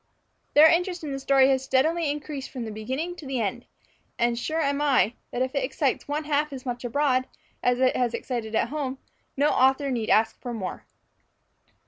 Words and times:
Their 0.55 0.65
interest 0.67 1.03
in 1.03 1.11
the 1.11 1.19
story 1.19 1.47
has 1.49 1.63
steadily 1.63 2.09
increased 2.09 2.49
from 2.49 2.65
the 2.65 2.71
beginning 2.71 3.15
to 3.17 3.27
the 3.27 3.39
end; 3.39 3.67
and 4.17 4.35
sure 4.35 4.59
am 4.59 4.81
I, 4.81 5.13
that 5.29 5.43
if 5.43 5.53
it 5.53 5.63
excites 5.63 6.07
one 6.07 6.23
half 6.23 6.51
as 6.51 6.65
much 6.65 6.83
abroad, 6.83 7.27
as 7.61 7.79
it 7.79 7.95
has 7.95 8.15
excited 8.15 8.55
at 8.55 8.69
home, 8.69 8.97
no 9.37 9.49
author 9.51 9.91
need 9.91 10.09
ask 10.09 10.41
for 10.41 10.55
more. 10.55 10.87